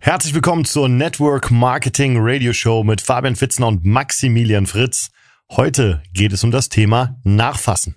[0.00, 5.08] Herzlich willkommen zur Network Marketing Radio Show mit Fabian Fitzner und Maximilian Fritz.
[5.50, 7.96] Heute geht es um das Thema Nachfassen.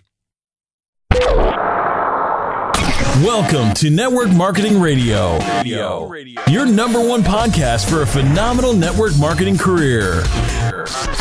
[3.23, 5.39] Welcome to Network Marketing Radio,
[6.47, 10.23] your number one podcast for a phenomenal network marketing career.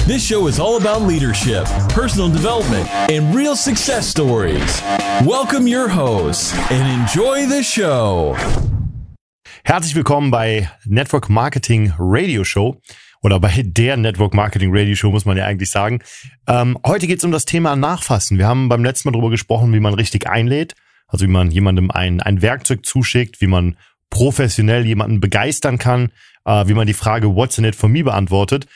[0.06, 4.80] This show is all about leadership, personal development, and real success stories.
[5.26, 8.36] Welcome your hosts and enjoy the show.
[9.68, 12.80] Herzlich willkommen bei Network Marketing Radio Show
[13.20, 15.98] oder bei der Network Marketing Radio Show muss man ja eigentlich sagen.
[16.46, 18.38] Ähm, heute geht es um das Thema Nachfassen.
[18.38, 20.74] Wir haben beim letzten Mal darüber gesprochen, wie man richtig einlädt,
[21.06, 23.76] also wie man jemandem ein, ein Werkzeug zuschickt, wie man
[24.08, 26.12] professionell jemanden begeistern kann,
[26.46, 28.66] äh, wie man die Frage What's in it for me beantwortet.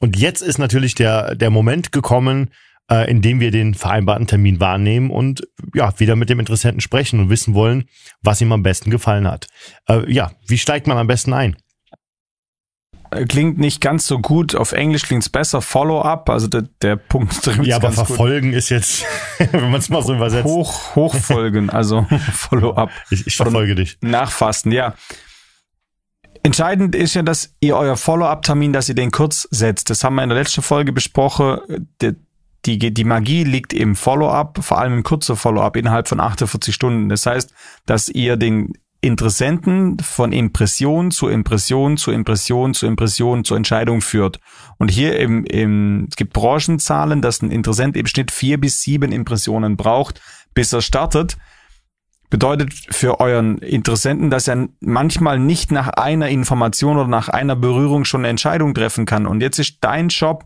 [0.00, 2.50] Und jetzt ist natürlich der, der Moment gekommen,
[2.92, 7.30] äh, indem wir den vereinbarten Termin wahrnehmen und ja, wieder mit dem Interessenten sprechen und
[7.30, 7.84] wissen wollen,
[8.20, 9.46] was ihm am besten gefallen hat.
[9.88, 11.56] Äh, ja, wie steigt man am besten ein?
[13.10, 14.54] Äh, klingt nicht ganz so gut.
[14.54, 15.62] Auf Englisch klingt's besser.
[15.62, 18.58] Follow-up, also der, der Punkt trifft Ja, aber verfolgen gut.
[18.58, 19.06] ist jetzt,
[19.38, 20.44] wenn man es mal so übersetzt.
[20.44, 22.90] Hoch, hochfolgen, also Follow-up.
[23.08, 23.96] Ich, ich verfolge dich.
[24.02, 24.94] Nachfassen, ja.
[26.42, 29.88] Entscheidend ist ja, dass ihr euer Follow-up-Termin, dass ihr den kurz setzt.
[29.88, 31.86] Das haben wir in der letzten Folge besprochen.
[32.00, 32.16] Der,
[32.66, 37.08] die, die Magie liegt im Follow-up, vor allem im kurzen Follow-up innerhalb von 48 Stunden.
[37.08, 37.52] Das heißt,
[37.86, 38.74] dass ihr den
[39.04, 44.38] Interessenten von Impression zu Impression zu Impression zu Impression zur Entscheidung führt.
[44.78, 49.10] Und hier im, im, es gibt Branchenzahlen, dass ein Interessent im Schnitt vier bis sieben
[49.10, 50.20] Impressionen braucht,
[50.54, 51.36] bis er startet.
[52.30, 58.04] Bedeutet für euren Interessenten, dass er manchmal nicht nach einer Information oder nach einer Berührung
[58.04, 59.26] schon eine Entscheidung treffen kann.
[59.26, 60.44] Und jetzt ist dein Job,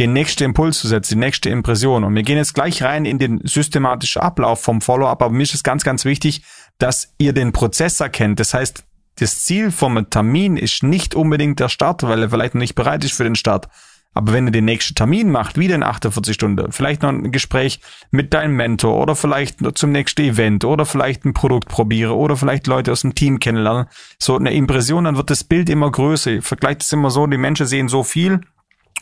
[0.00, 2.04] den nächsten Impuls zu setzen, die nächste Impression.
[2.04, 5.54] Und wir gehen jetzt gleich rein in den systematischen Ablauf vom Follow-up, aber mir ist
[5.54, 6.42] es ganz, ganz wichtig,
[6.78, 8.40] dass ihr den Prozess erkennt.
[8.40, 8.84] Das heißt,
[9.16, 13.04] das Ziel vom Termin ist nicht unbedingt der Start, weil er vielleicht noch nicht bereit
[13.04, 13.68] ist für den Start.
[14.14, 17.80] Aber wenn ihr den nächsten Termin macht, wieder in 48 Stunden, vielleicht noch ein Gespräch
[18.10, 22.66] mit deinem Mentor oder vielleicht zum nächsten Event oder vielleicht ein Produkt probiere oder vielleicht
[22.66, 23.86] Leute aus dem Team kennenlernen,
[24.18, 26.40] so eine Impression, dann wird das Bild immer größer.
[26.40, 28.40] Vergleicht es immer so, die Menschen sehen so viel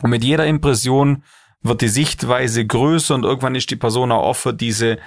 [0.03, 1.23] und mit jeder Impression
[1.63, 4.99] wird die Sichtweise größer und irgendwann ist die Person auch offen, diese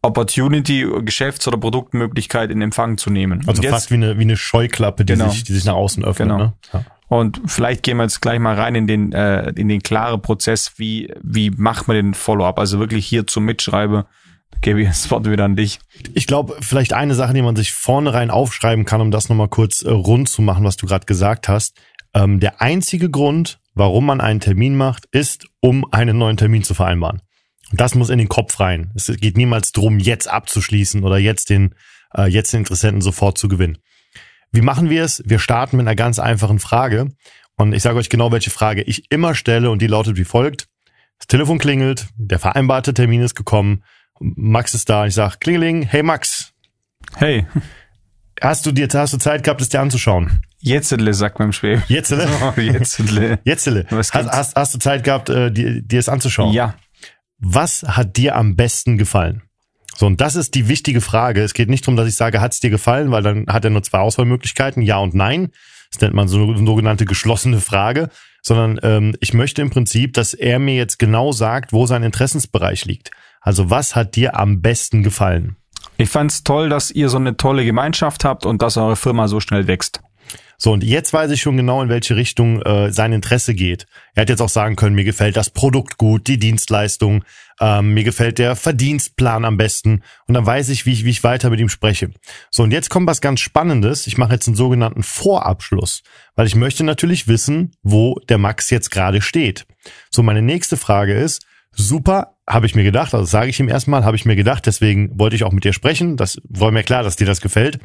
[0.00, 3.42] Opportunity, Geschäfts- oder Produktmöglichkeit in Empfang zu nehmen.
[3.46, 5.28] Also jetzt, fast wie eine, wie eine Scheuklappe, die, genau.
[5.28, 6.28] sich, die sich nach außen öffnet.
[6.28, 6.38] Genau.
[6.38, 6.52] Ne?
[6.72, 6.84] Ja.
[7.08, 10.74] Und vielleicht gehen wir jetzt gleich mal rein in den, äh, in den klaren Prozess,
[10.76, 12.58] wie, wie macht man den Follow-up?
[12.58, 14.04] Also wirklich hier zum Mitschreiben.
[14.60, 15.78] Gebe ich das Wort wieder an dich.
[16.14, 19.48] Ich glaube, vielleicht eine Sache, die man sich vorne rein aufschreiben kann, um das nochmal
[19.48, 21.76] kurz äh, rund zu machen, was du gerade gesagt hast.
[22.14, 26.74] Ähm, der einzige Grund, warum man einen Termin macht, ist, um einen neuen Termin zu
[26.74, 27.22] vereinbaren.
[27.70, 28.90] Und das muss in den Kopf rein.
[28.94, 31.74] Es geht niemals drum, jetzt abzuschließen oder jetzt den,
[32.16, 33.78] äh, jetzt den Interessenten sofort zu gewinnen.
[34.50, 35.22] Wie machen wir es?
[35.26, 37.08] Wir starten mit einer ganz einfachen Frage.
[37.56, 40.68] Und ich sage euch genau, welche Frage ich immer stelle und die lautet wie folgt.
[41.18, 43.82] Das Telefon klingelt, der vereinbarte Termin ist gekommen,
[44.20, 45.06] Max ist da.
[45.06, 46.52] Ich sage, Klingeling, hey Max.
[47.16, 47.46] Hey.
[48.40, 50.42] Hast du dir hast du Zeit gehabt, es dir anzuschauen?
[50.60, 51.88] Jetzele, sagt man im Schwäbisch.
[51.88, 52.28] Jetzele?
[52.42, 53.38] Oh, Jetzele.
[53.44, 53.86] Jetzele.
[53.90, 56.52] hast, hast, hast du Zeit gehabt, äh, dir, dir es anzuschauen?
[56.52, 56.74] Ja.
[57.38, 59.42] Was hat dir am besten gefallen?
[59.96, 61.42] So, und das ist die wichtige Frage.
[61.42, 63.70] Es geht nicht darum, dass ich sage, hat es dir gefallen, weil dann hat er
[63.70, 65.50] nur zwei Auswahlmöglichkeiten, ja und nein.
[65.90, 68.10] Das nennt man so eine sogenannte geschlossene Frage,
[68.42, 72.84] sondern ähm, ich möchte im Prinzip, dass er mir jetzt genau sagt, wo sein Interessensbereich
[72.84, 73.10] liegt.
[73.40, 75.56] Also was hat dir am besten gefallen?
[75.96, 79.40] Ich fand's toll, dass ihr so eine tolle Gemeinschaft habt und dass eure Firma so
[79.40, 80.00] schnell wächst.
[80.60, 83.86] So, und jetzt weiß ich schon genau, in welche Richtung äh, sein Interesse geht.
[84.14, 87.24] Er hätte jetzt auch sagen können, mir gefällt das Produkt gut, die Dienstleistung,
[87.60, 90.02] ähm, mir gefällt der Verdienstplan am besten.
[90.26, 92.10] Und dann weiß ich, wie ich, wie ich weiter mit ihm spreche.
[92.50, 94.08] So, und jetzt kommt was ganz Spannendes.
[94.08, 96.02] Ich mache jetzt einen sogenannten Vorabschluss,
[96.34, 99.64] weil ich möchte natürlich wissen, wo der Max jetzt gerade steht.
[100.10, 104.04] So, meine nächste Frage ist, super, habe ich mir gedacht, also sage ich ihm erstmal,
[104.04, 106.16] habe ich mir gedacht, deswegen wollte ich auch mit dir sprechen.
[106.16, 107.78] Das war mir klar, dass dir das gefällt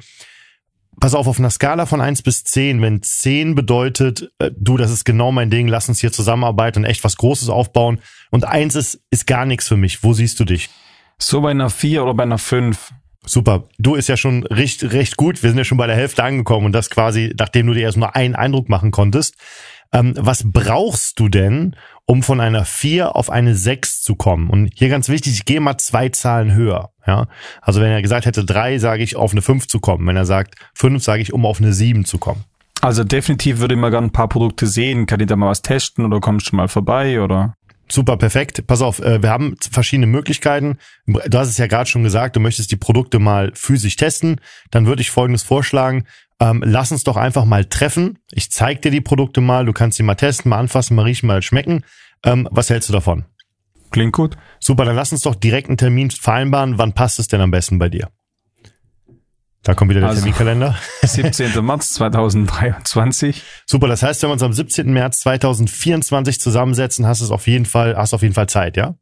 [0.99, 4.91] pass auf, auf einer Skala von eins bis zehn, wenn zehn bedeutet, äh, du, das
[4.91, 7.99] ist genau mein Ding, lass uns hier zusammenarbeiten und echt was Großes aufbauen
[8.31, 10.03] und eins ist, ist gar nichts für mich.
[10.03, 10.69] Wo siehst du dich?
[11.17, 12.91] So bei einer vier oder bei einer fünf.
[13.25, 13.63] Super.
[13.77, 15.41] Du ist ja schon recht, recht gut.
[15.41, 17.97] Wir sind ja schon bei der Hälfte angekommen und das quasi, nachdem du dir erst
[17.97, 19.35] nur einen Eindruck machen konntest.
[19.93, 21.75] Ähm, was brauchst du denn,
[22.05, 24.49] um von einer 4 auf eine 6 zu kommen?
[24.49, 26.89] Und hier ganz wichtig, ich gehe mal zwei Zahlen höher.
[27.05, 27.27] Ja,
[27.61, 30.07] also wenn er gesagt hätte 3, sage ich, auf eine 5 zu kommen.
[30.07, 32.43] Wenn er sagt 5, sage ich, um auf eine 7 zu kommen.
[32.81, 35.05] Also definitiv würde ich mal gerne ein paar Produkte sehen.
[35.05, 37.55] Kann ich da mal was testen oder kommst du mal vorbei oder?
[37.91, 38.65] Super, perfekt.
[38.67, 40.77] Pass auf, äh, wir haben verschiedene Möglichkeiten.
[41.05, 44.41] Du hast es ja gerade schon gesagt, du möchtest die Produkte mal physisch testen.
[44.71, 46.05] Dann würde ich Folgendes vorschlagen.
[46.39, 48.19] Ähm, lass uns doch einfach mal treffen.
[48.31, 51.27] Ich zeig dir die Produkte mal, du kannst sie mal testen, mal anfassen, mal riechen,
[51.27, 51.83] mal schmecken.
[52.25, 53.25] Ähm, was hältst du davon?
[53.91, 54.37] Klingt gut.
[54.59, 56.77] Super, dann lass uns doch direkt einen Termin vereinbaren.
[56.77, 58.09] Wann passt es denn am besten bei dir?
[59.61, 60.75] Da kommt wieder der Also- Terminkalender.
[61.03, 61.63] 17.
[61.63, 63.41] März 2023.
[63.65, 64.91] Super, das heißt, wenn wir uns am 17.
[64.91, 68.95] März 2024 zusammensetzen, hast du es auf jeden Fall, hast auf jeden Fall Zeit, ja?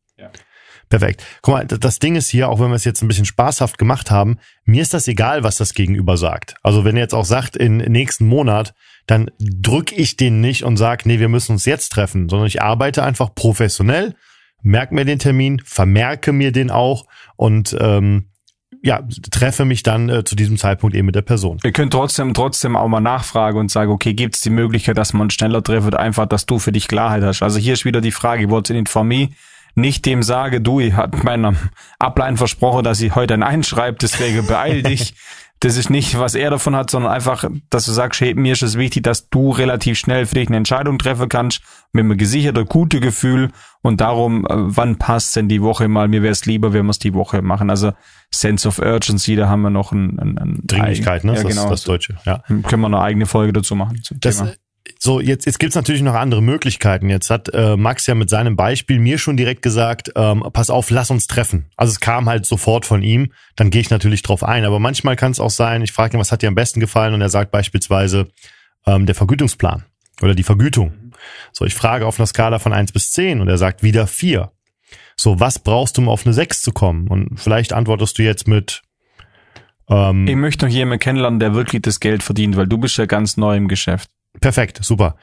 [0.91, 1.23] Perfekt.
[1.41, 4.11] Guck mal, das Ding ist hier, auch wenn wir es jetzt ein bisschen spaßhaft gemacht
[4.11, 6.55] haben, mir ist das egal, was das Gegenüber sagt.
[6.63, 8.73] Also wenn er jetzt auch sagt, in nächsten Monat,
[9.07, 12.61] dann drück ich den nicht und sag, nee, wir müssen uns jetzt treffen, sondern ich
[12.61, 14.15] arbeite einfach professionell,
[14.63, 17.05] merke mir den Termin, vermerke mir den auch
[17.37, 18.25] und ähm,
[18.83, 19.01] ja,
[19.31, 21.57] treffe mich dann äh, zu diesem Zeitpunkt eben mit der Person.
[21.63, 25.13] Ihr könnt trotzdem, trotzdem auch mal nachfragen und sagen, okay, gibt es die Möglichkeit, dass
[25.13, 27.43] man schneller trifft, einfach, dass du für dich Klarheit hast.
[27.43, 29.35] Also hier ist wieder die Frage, ich wollte in Informie
[29.75, 31.53] nicht dem sage, du, ich hat meiner
[31.99, 35.15] Ablein versprochen, dass ich heute ein einschreibe, deswegen beeil dich.
[35.59, 38.63] Das ist nicht, was er davon hat, sondern einfach, dass du sagst, hey, mir ist
[38.63, 41.61] es wichtig, dass du relativ schnell für dich eine Entscheidung treffen kannst,
[41.93, 43.51] mit einem gesicherten, guten Gefühl
[43.83, 46.89] und darum, äh, wann passt denn die Woche mal, mir wäre es lieber, wenn wir
[46.89, 47.69] es die Woche machen.
[47.69, 47.91] Also
[48.33, 51.35] Sense of Urgency, da haben wir noch ein, ein, ein Dringlichkeit, ne?
[51.35, 51.65] Ja, das genau.
[51.65, 52.15] ist das Deutsche.
[52.25, 52.39] Ja.
[52.47, 54.53] Können wir eine eigene Folge dazu machen zum Das, Thema.
[55.03, 57.09] So, jetzt, jetzt gibt's natürlich noch andere Möglichkeiten.
[57.09, 60.91] Jetzt hat äh, Max ja mit seinem Beispiel mir schon direkt gesagt, ähm, pass auf,
[60.91, 61.71] lass uns treffen.
[61.75, 64.63] Also es kam halt sofort von ihm, dann gehe ich natürlich drauf ein.
[64.63, 67.15] Aber manchmal kann es auch sein, ich frage ihn, was hat dir am besten gefallen?
[67.15, 68.27] Und er sagt beispielsweise
[68.85, 69.85] ähm, der Vergütungsplan
[70.21, 71.13] oder die Vergütung.
[71.51, 74.51] So, ich frage auf einer Skala von eins bis zehn und er sagt wieder vier.
[75.15, 77.07] So, was brauchst du, um auf eine sechs zu kommen?
[77.07, 78.83] Und vielleicht antwortest du jetzt mit
[79.89, 83.07] ähm, Ich möchte noch jemanden kennenlernen, der wirklich das Geld verdient, weil du bist ja
[83.07, 84.07] ganz neu im Geschäft.
[84.39, 85.15] Perfekt, super.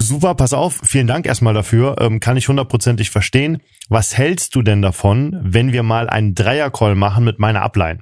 [0.00, 3.60] Super, pass auf, vielen Dank erstmal dafür, ähm, kann ich hundertprozentig verstehen.
[3.88, 7.98] Was hältst du denn davon, wenn wir mal einen Dreier-Call machen mit meiner Upline?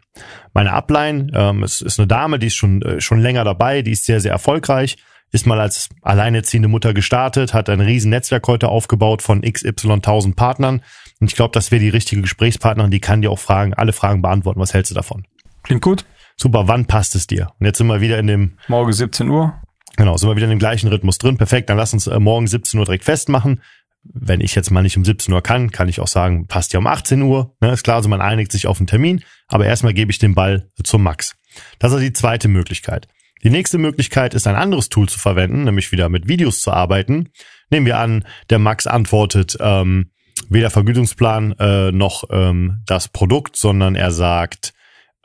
[0.53, 3.93] Meine Upline ähm, ist, ist eine Dame, die ist schon, äh, schon länger dabei, die
[3.93, 4.99] ist sehr, sehr erfolgreich,
[5.33, 10.37] ist mal als alleinerziehende Mutter gestartet, hat ein riesen Netzwerk heute aufgebaut von XY 1000
[10.37, 10.83] Partnern
[11.21, 14.21] und ich glaube, das wäre die richtige Gesprächspartnerin, die kann dir auch Fragen, alle Fragen
[14.21, 14.61] beantworten.
[14.61, 15.27] Was hältst du davon?
[15.63, 16.05] Klingt gut.
[16.37, 17.49] Super, wann passt es dir?
[17.59, 19.55] Und jetzt sind wir wieder in dem Morgen 17 Uhr.
[19.97, 21.39] Genau, sind wir wieder in dem gleichen Rhythmus drin.
[21.39, 23.63] Perfekt, dann lass uns äh, morgen 17 Uhr direkt festmachen.
[24.03, 26.79] Wenn ich jetzt mal nicht um 17 Uhr kann, kann ich auch sagen, passt ja
[26.79, 27.57] um 18 Uhr.
[27.61, 30.35] Ne, ist klar, also man einigt sich auf einen Termin, aber erstmal gebe ich den
[30.35, 31.35] Ball zum Max.
[31.79, 33.09] Das ist die zweite Möglichkeit.
[33.43, 37.31] Die nächste Möglichkeit ist, ein anderes Tool zu verwenden, nämlich wieder mit Videos zu arbeiten.
[37.71, 40.11] Nehmen wir an, der Max antwortet ähm,
[40.49, 44.73] weder Vergütungsplan äh, noch ähm, das Produkt, sondern er sagt,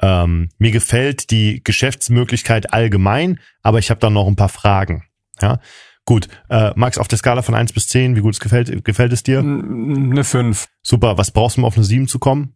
[0.01, 5.03] ähm, mir gefällt die Geschäftsmöglichkeit allgemein, aber ich habe da noch ein paar Fragen.
[5.41, 5.59] Ja,
[6.05, 6.27] gut.
[6.49, 9.23] Äh, Max, auf der Skala von 1 bis 10, wie gut es gefällt, gefällt es
[9.23, 9.39] dir?
[9.39, 10.67] Eine 5.
[10.83, 11.17] Super.
[11.17, 12.53] Was brauchst du, um auf eine 7 zu kommen?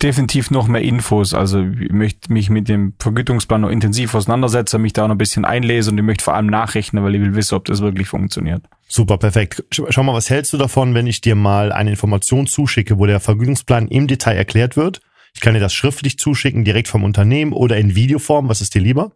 [0.00, 1.34] Definitiv noch mehr Infos.
[1.34, 5.44] Also ich möchte mich mit dem Vergütungsplan noch intensiv auseinandersetzen, mich da noch ein bisschen
[5.44, 8.62] einlesen und ich möchte vor allem nachrechnen, weil ich will wissen, ob das wirklich funktioniert.
[8.86, 9.64] Super, perfekt.
[9.74, 13.06] Sch- Schau mal, was hältst du davon, wenn ich dir mal eine Information zuschicke, wo
[13.06, 15.00] der Vergütungsplan im Detail erklärt wird?
[15.34, 18.48] Ich kann dir das schriftlich zuschicken, direkt vom Unternehmen oder in Videoform.
[18.48, 19.12] Was ist dir lieber?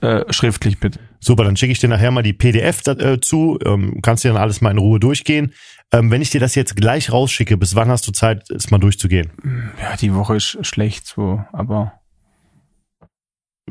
[0.00, 0.98] Äh, schriftlich bitte.
[1.20, 3.58] Super, dann schicke ich dir nachher mal die PDF da, äh, zu.
[3.64, 5.54] Ähm, kannst dir dann alles mal in Ruhe durchgehen.
[5.92, 8.78] Ähm, wenn ich dir das jetzt gleich rausschicke, bis wann hast du Zeit, es mal
[8.78, 9.30] durchzugehen?
[9.80, 12.00] Ja, die Woche ist schlecht so, aber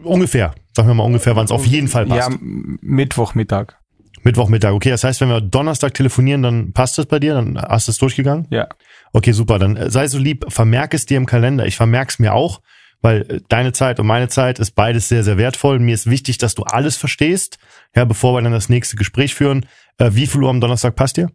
[0.01, 0.56] Ungefähr.
[0.75, 2.31] Sagen wir mal ungefähr, wann es auf jeden Fall passt.
[2.31, 3.78] ja, Mittwochmittag.
[4.25, 4.73] Mittwochmittag.
[4.73, 7.92] Okay, das heißt, wenn wir Donnerstag telefonieren, dann passt es bei dir, dann hast du
[7.92, 8.47] es durchgegangen?
[8.49, 8.68] Ja.
[9.11, 9.59] Okay, super.
[9.59, 11.65] Dann äh, sei so lieb, vermerk es dir im Kalender.
[11.65, 12.61] Ich vermerk's mir auch,
[13.01, 15.80] weil äh, deine Zeit und meine Zeit ist beides sehr, sehr wertvoll.
[15.80, 17.57] Mir ist wichtig, dass du alles verstehst,
[17.95, 19.65] ja, bevor wir dann das nächste Gespräch führen.
[19.97, 21.30] Äh, wie viel Uhr am Donnerstag passt dir?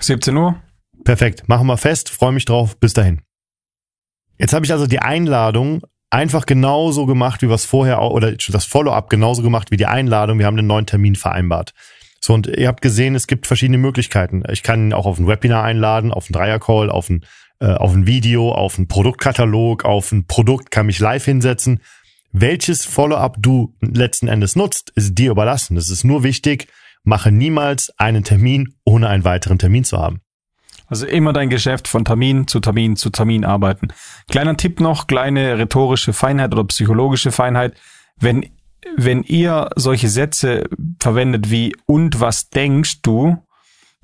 [0.00, 0.56] 17 Uhr?
[1.04, 1.48] Perfekt.
[1.48, 2.10] Machen wir fest.
[2.10, 2.78] Freue mich drauf.
[2.78, 3.22] Bis dahin.
[4.38, 9.10] Jetzt habe ich also die Einladung einfach genauso gemacht, wie es vorher oder das Follow-up
[9.10, 10.38] genauso gemacht wie die Einladung.
[10.38, 11.72] Wir haben den neuen Termin vereinbart.
[12.20, 14.42] So, und ihr habt gesehen, es gibt verschiedene Möglichkeiten.
[14.50, 17.24] Ich kann ihn auch auf ein Webinar einladen, auf einen Dreier-Call, auf ein,
[17.60, 21.80] äh, auf ein Video, auf einen Produktkatalog, auf ein Produkt, kann mich live hinsetzen.
[22.32, 25.76] Welches Follow-up du letzten Endes nutzt, ist dir überlassen.
[25.76, 26.68] Es ist nur wichtig,
[27.02, 30.20] mache niemals einen Termin, ohne einen weiteren Termin zu haben.
[30.86, 33.88] Also immer dein Geschäft von Termin zu Termin zu Termin arbeiten.
[34.28, 37.74] Kleiner Tipp noch, kleine rhetorische Feinheit oder psychologische Feinheit.
[38.18, 38.50] Wenn,
[38.96, 40.64] wenn ihr solche Sätze
[40.98, 43.38] verwendet wie und was denkst du,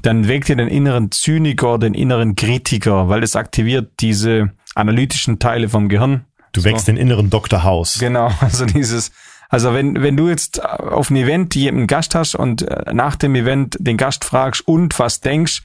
[0.02, 5.68] dann weckt ihr den inneren Zyniker, den inneren Kritiker, weil es aktiviert diese analytischen Teile
[5.68, 6.24] vom Gehirn.
[6.52, 7.64] Du wächst den inneren Dr.
[7.64, 7.98] House.
[7.98, 9.10] Genau, also dieses,
[9.48, 13.34] also wenn, wenn du jetzt auf einem Event jemanden Gast hast und äh, nach dem
[13.34, 15.62] Event den Gast fragst und was denkst,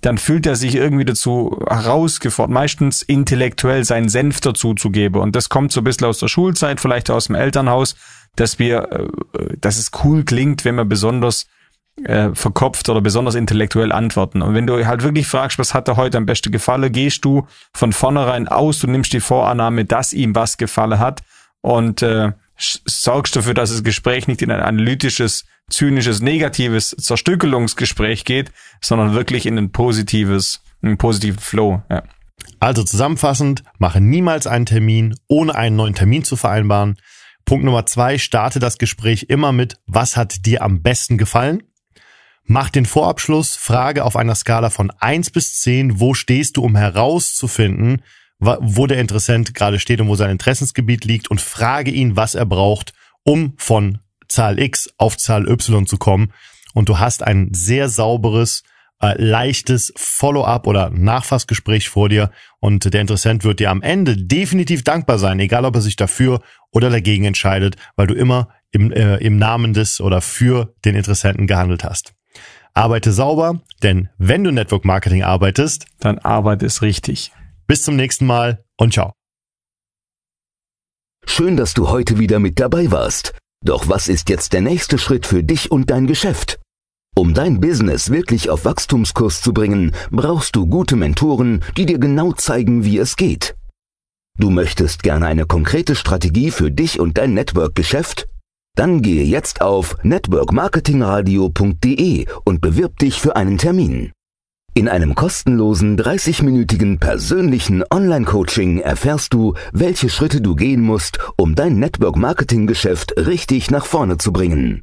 [0.00, 5.20] dann fühlt er sich irgendwie dazu herausgefordert, meistens intellektuell seinen Senf dazu zu geben.
[5.20, 7.94] Und das kommt so ein bisschen aus der Schulzeit, vielleicht aus dem Elternhaus.
[8.36, 11.46] Dass wir, äh, dass es cool klingt, wenn wir besonders
[12.04, 14.42] äh, verkopft oder besonders intellektuell antworten.
[14.42, 17.46] Und wenn du halt wirklich fragst, was hat er heute am besten gefallen, gehst du
[17.74, 21.22] von vornherein aus, du nimmst die Vorannahme, dass ihm was gefallen hat
[21.60, 28.52] und äh, sorgst dafür, dass das Gespräch nicht in ein analytisches, zynisches, negatives Zerstückelungsgespräch geht,
[28.80, 31.82] sondern wirklich in ein positives, einen positiven Flow.
[31.90, 32.02] Ja.
[32.60, 36.96] Also zusammenfassend, mache niemals einen Termin, ohne einen neuen Termin zu vereinbaren.
[37.44, 41.62] Punkt Nummer zwei, starte das Gespräch immer mit, was hat dir am besten gefallen?
[42.44, 46.76] Mach den Vorabschluss, frage auf einer Skala von eins bis zehn, wo stehst du, um
[46.76, 48.02] herauszufinden,
[48.38, 52.46] wo der Interessent gerade steht und wo sein Interessensgebiet liegt und frage ihn, was er
[52.46, 56.32] braucht, um von Zahl X auf Zahl Y zu kommen.
[56.74, 58.64] Und du hast ein sehr sauberes,
[59.02, 62.30] äh, leichtes Follow-up oder Nachfassgespräch vor dir
[62.60, 66.40] und der Interessent wird dir am Ende definitiv dankbar sein, egal ob er sich dafür
[66.70, 71.46] oder dagegen entscheidet, weil du immer im, äh, im Namen des oder für den Interessenten
[71.46, 72.14] gehandelt hast.
[72.74, 77.32] Arbeite sauber, denn wenn du Network Marketing arbeitest, dann arbeite es richtig.
[77.66, 79.12] Bis zum nächsten Mal und ciao.
[81.26, 83.34] Schön, dass du heute wieder mit dabei warst.
[83.64, 86.61] Doch was ist jetzt der nächste Schritt für dich und dein Geschäft?
[87.14, 92.32] Um dein Business wirklich auf Wachstumskurs zu bringen, brauchst du gute Mentoren, die dir genau
[92.32, 93.54] zeigen, wie es geht.
[94.38, 98.28] Du möchtest gerne eine konkrete Strategie für dich und dein Network-Geschäft?
[98.76, 104.12] Dann gehe jetzt auf networkmarketingradio.de und bewirb dich für einen Termin.
[104.72, 111.78] In einem kostenlosen 30-minütigen persönlichen Online-Coaching erfährst du, welche Schritte du gehen musst, um dein
[111.78, 114.82] Network-Marketing-Geschäft richtig nach vorne zu bringen.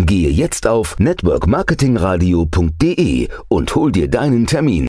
[0.00, 4.86] Gehe jetzt auf networkmarketingradio.de und hol dir deinen Termin.